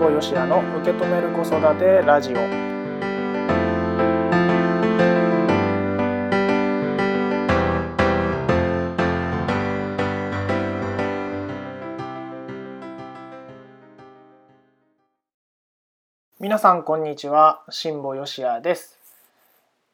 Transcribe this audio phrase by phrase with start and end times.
[0.00, 2.36] 保よしやの受け止める子育てラジオ。
[16.40, 18.98] 皆さんこんにちは辛坊よしやです。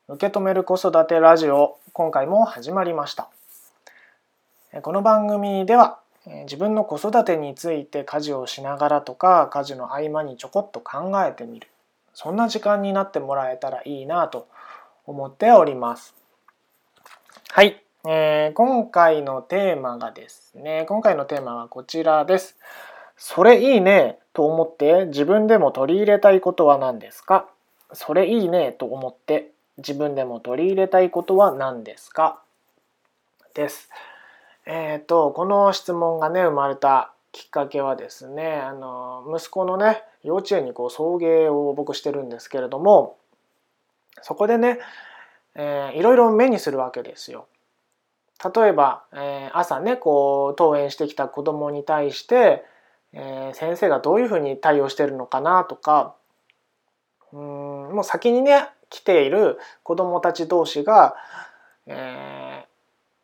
[0.06, 3.28] 受け止める子育てラジオ今回も始まりました。
[4.82, 11.68] この番組では自分の子育てについて家事をしながらとか家事の合間にちょこっと考えてみる。
[12.14, 14.48] そんな時間になってもらえたらいいなと
[15.06, 16.14] 思っております。
[17.50, 22.56] はい、えー、今回のテーマがですね今回のテーマはこちらです。
[23.16, 27.48] それいいねと思って自分でも取り入れたいことは何ですか？
[27.92, 32.42] それいいねと思って自分でも取り入れたいことは何ですか？
[33.54, 33.88] です。
[34.66, 43.16] えっ、ー、とこの質問がね生まれたきっかけはですねあの息子のね幼稚園にこう送迎を僕してるんですけれども
[44.22, 44.78] そこでね、
[45.54, 47.46] えー、いろいろ目にするわけですよ。
[48.54, 52.64] 例えば、えー、朝ねこう登園してきた子供に対して
[53.18, 56.14] えー、先生がどういうふうに対応してるのかなとか
[57.32, 61.16] うんもう先にね来ている子どもたち同士が、
[61.86, 62.55] えー、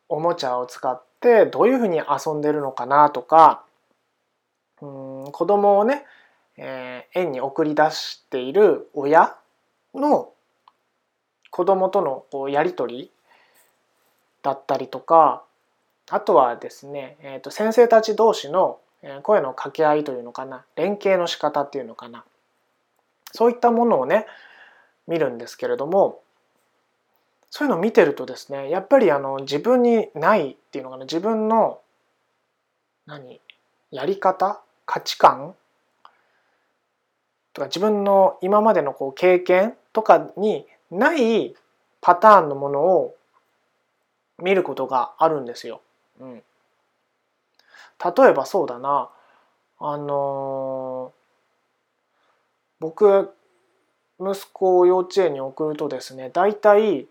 [0.09, 3.63] おもちゃを使ってどういうふうに遊んでるのかなとか
[4.81, 6.05] うん子供をね、
[6.57, 9.35] えー、園に送り出している親
[9.93, 10.29] の
[11.49, 13.11] 子供とのこうやり取り
[14.41, 15.43] だったりとか
[16.09, 18.79] あとはですね、えー、と先生たち同士の
[19.21, 22.23] 声の掛け合いというのかな連携の仕方っていうのかな
[23.31, 24.25] そういったものをね
[25.07, 26.19] 見るんですけれども
[27.55, 31.81] そういうのを見てるとですねやっぱりあの自分にないっていうのかな自分の
[33.05, 33.39] 何
[33.91, 35.53] やり方価値観
[37.53, 41.53] とか自分の今までのこう経験とかにない
[42.01, 43.15] パターンのものを
[44.41, 45.81] 見ることがあるんですよ。
[46.19, 49.11] うん、例えばそうだな
[49.77, 53.31] あのー、僕
[54.19, 57.07] 息子を幼稚園に送るとですね大体、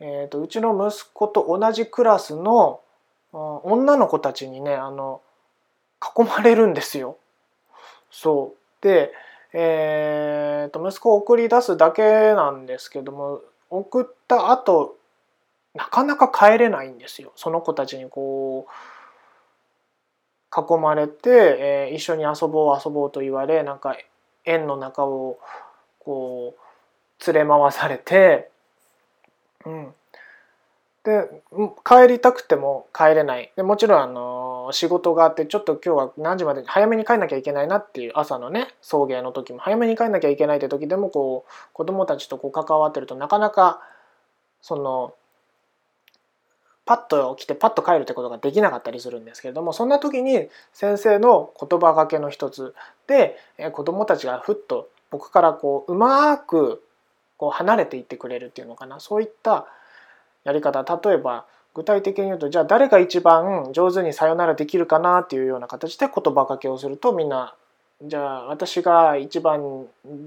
[0.00, 2.80] えーと、うちの息子と同じクラスの
[3.32, 5.20] 女の子たちにねあの
[6.00, 7.16] 囲まれるんですよ。
[8.10, 9.12] そうで、
[9.52, 13.40] えーと、息子を送り出すだけなんですけども
[13.70, 14.96] 送った後
[15.74, 18.72] なかなか帰れないんですよその子たちにこう
[20.56, 23.96] 囲まれて、えー、一緒に遊ぼう遊ぼうと言われなんか
[24.44, 25.38] 園の中を
[25.98, 28.50] こう連れ回されて、
[29.66, 29.94] うん、
[31.02, 31.28] で
[31.84, 33.52] 帰りたくても帰れない。
[33.56, 43.80] でもちろんあの仕事があってちょっと今日は何時まで早めに帰んなきゃいけないなっていう朝のね送迎の時も早めに帰んなきゃいけないって時でもこう子供たちとこう関わってるとなかなか
[44.62, 45.14] その
[46.84, 52.74] パッと来てパッと帰るってことができなかったりするんですけれどもそんな時に先生の言葉がけの一つ
[53.08, 53.36] で
[53.72, 56.82] 子どもたちがふっと僕からこううまく
[57.36, 59.66] こう離れていってくれるっていうのかなそういった
[60.44, 67.54] やり方例えば具体的に言うとじゃあ誰が一番上手にさよならできるかなっていうような形で言葉かけをするとみんな
[68.02, 69.86] じゃあ私が一番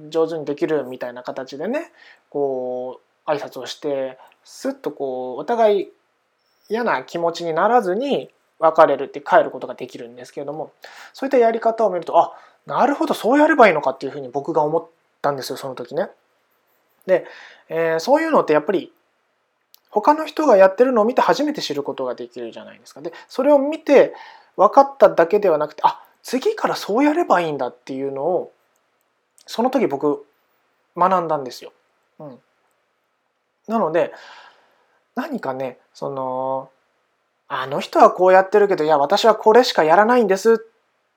[0.10, 1.92] 上手にできるみたいな形でね
[2.30, 5.90] こう挨拶をしてスッとこうお互い
[6.70, 10.72] 嫌な気持ちにならずに別れるって帰ることができるんですけれども
[11.14, 12.34] そういったやり方を見るとあ
[12.66, 14.88] なるほどそうやればいいのかっていうふうに僕が思っ
[15.22, 16.10] たんですよその時ね。
[17.06, 17.26] で、
[17.70, 18.92] えー、そういうのってやっぱり
[19.90, 23.02] 他の人がやってるのを見て初めて知ることができるじゃないですか。
[23.02, 24.14] でそれを見て
[24.56, 28.52] 分かっただけではなくてあ次からそうやればいいんだっていうのを
[29.46, 30.26] その時僕
[30.96, 31.74] 学んだんですよ。
[32.20, 32.40] うん、
[33.68, 34.14] なので
[35.16, 36.70] 何かねその
[37.48, 40.58] あの人はこうやってるけどいや私はこれしかやらないんですっ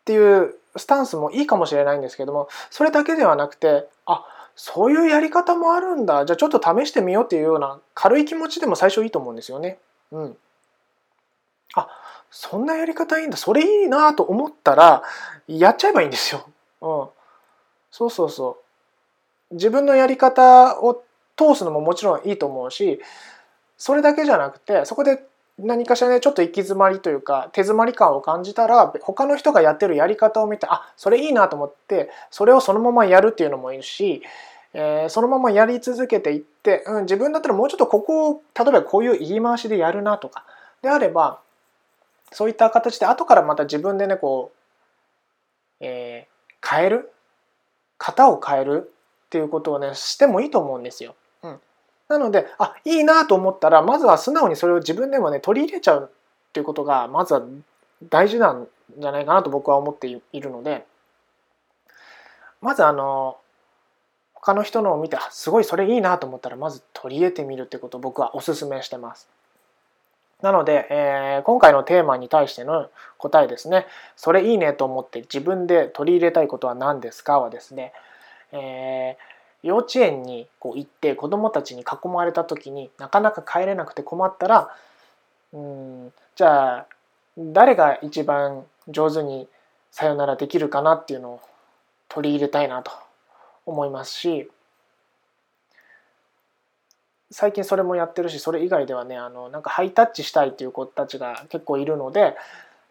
[0.05, 4.25] ていうスタンスもいいかもしれないんですけどもそれだけではなくてあ
[4.55, 6.27] そういうやり方もあるんだ。
[6.27, 9.79] じゃあちょっと試してみようっていうような軽い気持ちでも最初いいと思うんですよね。
[10.11, 10.37] うん、
[11.75, 11.89] あ
[12.31, 13.37] そんなやり方いいんだ。
[13.37, 15.03] それいいなと思ったら
[15.49, 16.47] やっちゃえばいいんですよ。
[16.81, 17.09] うん、
[17.91, 18.59] そうそうそ
[19.51, 19.55] う。
[19.55, 21.03] 自分のやり方を
[21.37, 23.01] 通すのももちろんいいと思うし
[23.77, 25.25] それだけじゃなくてそこで
[25.59, 34.23] 何かしらねちょっと行き詰まりというか手詰まり感を感じたら他の人がやってるやり方を見てあそれいいなと思ってそれをそのままやるっていうのもいいし、
[34.73, 40.45] えー、そのままやり続けていって、うん、自分だったらもうちょっとここを例えばこういう言い回しでやるなとか
[40.81, 41.41] であれば
[42.33, 47.13] そういった形で後からまた自分でねこう、えー、変える
[47.99, 48.91] 型を変える
[49.27, 51.15] っていうことをねしてもいいと思うんですよ。
[52.13, 57.43] なのであいいなと思ったらまずは素直にそれを自分でもね取り入れちゃうっていうことがまずは
[58.11, 58.69] 大事なん
[58.99, 60.85] じゃないかなと僕は思っているので
[62.61, 63.39] まずあの
[64.35, 69.29] 他の人のを見てすごいそれいいなと思ったらまず取り入れてみるってことを僕はおすすめしてます。
[70.43, 73.87] なので、えー、今回のテーマに対しての答えですね。
[74.17, 77.93] それいいねと思って自分で取り入れたいことは何ですかはですね、
[78.51, 79.17] えー、
[79.63, 84.71] 幼稚園にこう行って子どもたちに囲まれた時になかなか帰れなくて困ったら
[85.53, 86.87] うんじゃあ
[87.39, 89.49] 誰が一番上手に
[89.91, 91.41] さよならできるかなっていうのを
[92.09, 92.91] 取り入れたいなと
[93.65, 94.49] 思いますし
[97.31, 102.37] 最近それもやってるしそれ以外ではねあのなんかハイタッチしたいっていう子たちが結構いるので、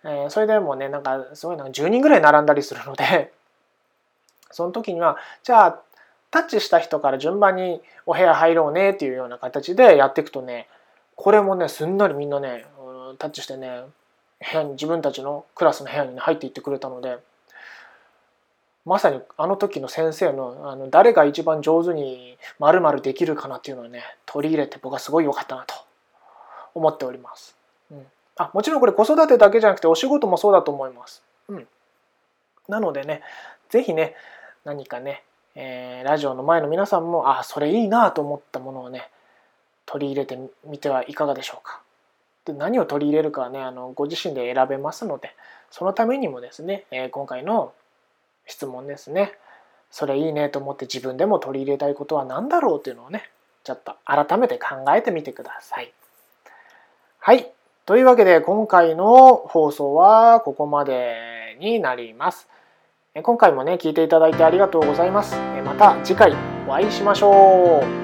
[0.04, 3.32] え、それでもねなんかすごいなんか10人ぐらい並んだりするので
[4.50, 5.82] その時にはじゃあ
[6.32, 10.68] タッチした人から順番にお部屋入ろうねっていうような形でやっていくとね
[11.16, 12.66] これもねすんなりみんなね
[13.20, 13.82] タッチしてね
[14.40, 17.20] 部屋に自分たちのクラスの部屋に、入っていってくれたので
[18.86, 25.76] まさにあの時の先生のあの誰が一番上手にまるできるかなっていうのをね取り入れて僕はすごい良かったなと
[26.74, 27.56] 思っております。
[27.92, 28.06] うん、
[28.38, 31.22] あもちろんこれ子育てだけじゃなくてお仕事もそうだと思います。
[31.50, 31.68] うん、
[32.68, 33.22] なのでね
[33.70, 34.16] 是非ね
[34.64, 35.24] 何かね、
[35.56, 39.10] えー、ラジオの前の皆さんもあそれいいなと思ったものをね
[39.86, 41.82] 取り入れてみてはいかがでしょうか。
[42.46, 45.36] で何を取り入れるかはねあのご自身で選べますので
[45.70, 47.74] そのためにもですね、えー、今回の
[48.48, 49.34] 質問ですね
[49.92, 53.30] それいいねと思って自分でも取り入れたいことは何だろうっていうのをね
[53.64, 55.94] ちょっと改めて考えてみてください。
[57.20, 57.52] はい。
[57.86, 62.48] というわけで今回の放送はここまでになります。
[63.14, 65.36] 今回もね聞いていただいてありがとうございます。
[65.66, 66.34] また次回
[66.66, 68.01] お会いしましょう。